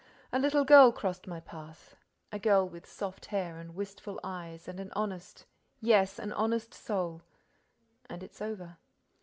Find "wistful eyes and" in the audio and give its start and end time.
3.75-4.79